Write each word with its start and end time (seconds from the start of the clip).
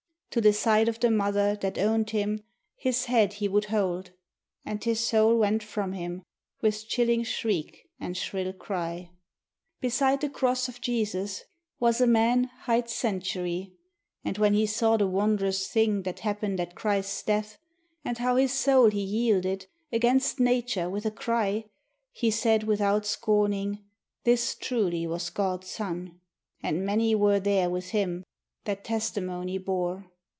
To 0.35 0.39
the 0.39 0.53
side 0.53 0.87
of 0.87 0.97
the 1.01 1.11
Mother 1.11 1.57
that 1.57 1.77
owned 1.77 2.11
him, 2.11 2.39
his 2.77 3.03
head 3.07 3.33
he 3.33 3.49
would 3.49 3.65
hold, 3.65 4.11
And 4.63 4.81
his 4.81 5.01
soul 5.01 5.37
went 5.37 5.61
from 5.61 5.91
him 5.91 6.23
with 6.61 6.87
chilling 6.87 7.23
shriek 7.23 7.89
and 7.99 8.15
shrill 8.15 8.53
cry. 8.53 9.09
Beside 9.81 10.21
the 10.21 10.29
Cross 10.29 10.69
of 10.69 10.79
Jesus 10.79 11.43
was 11.81 11.99
a 11.99 12.07
man 12.07 12.45
hight 12.61 12.85
Sentury, 12.89 13.73
And 14.23 14.37
when 14.37 14.53
he 14.53 14.65
saw 14.65 14.95
the 14.95 15.05
wondrous 15.05 15.67
things 15.67 16.05
that 16.05 16.19
happened 16.19 16.61
at 16.61 16.75
Christ's 16.75 17.23
death, 17.23 17.57
And 18.05 18.17
how 18.19 18.37
his 18.37 18.53
soul 18.53 18.89
he 18.89 19.01
yielded, 19.03 19.65
against 19.91 20.39
nature, 20.39 20.89
with 20.89 21.05
a 21.05 21.11
cry, 21.11 21.65
He 22.13 22.31
said 22.31 22.63
without 22.63 23.05
scorning, 23.05 23.79
"This 24.23 24.55
truly 24.55 25.05
was 25.05 25.29
God's 25.29 25.67
Son;" 25.69 26.21
And 26.63 26.85
many 26.85 27.15
were 27.15 27.41
there 27.41 27.69
with 27.69 27.89
him 27.89 28.23
that 28.63 28.85
testimony 28.85 29.57
bore. 29.57 30.05